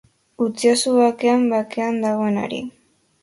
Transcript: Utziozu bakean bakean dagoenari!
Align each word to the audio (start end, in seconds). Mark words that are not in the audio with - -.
Utziozu 0.45 0.93
bakean 0.99 1.45
bakean 1.53 2.01
dagoenari! 2.07 2.63